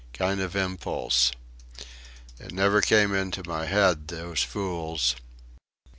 [0.13, 1.31] Kind of impulse.
[2.39, 5.15] It never came into my head, those fools....